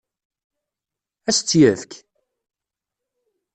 [1.27, 1.91] Ad as-tt-yefk?